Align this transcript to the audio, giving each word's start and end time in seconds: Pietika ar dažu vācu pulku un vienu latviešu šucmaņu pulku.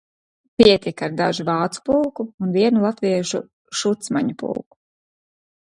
Pietika 0.61 1.05
ar 1.07 1.11
dažu 1.19 1.45
vācu 1.49 1.83
pulku 1.91 2.25
un 2.47 2.55
vienu 2.57 2.83
latviešu 2.87 3.45
šucmaņu 3.83 4.39
pulku. 4.45 4.83